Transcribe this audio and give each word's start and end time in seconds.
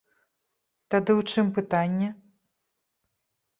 Тады 0.95 1.11
ў 1.19 1.35
чым 1.35 1.53
пытанне? 1.59 2.09